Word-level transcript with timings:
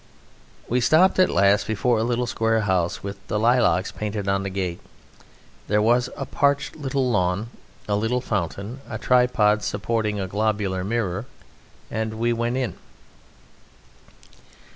We 0.67 0.81
stopped 0.81 1.19
at 1.19 1.29
last 1.29 1.67
before 1.67 1.99
a 1.99 2.03
little 2.03 2.25
square 2.25 2.61
house 2.61 3.03
with 3.03 3.19
"The 3.27 3.37
Lilacs" 3.39 3.91
painted 3.91 4.27
on 4.27 4.43
its 4.43 4.55
gate; 4.55 4.79
there 5.67 5.79
was 5.79 6.09
a 6.17 6.25
parched 6.25 6.75
little 6.75 7.11
lawn, 7.11 7.49
a 7.87 7.95
little 7.95 8.19
fountain, 8.19 8.81
a 8.89 8.97
tripod 8.97 9.61
supporting 9.61 10.19
a 10.19 10.25
globular 10.25 10.83
mirror, 10.83 11.27
and 11.91 12.15
we 12.15 12.33
went 12.33 12.57
in. 12.57 12.77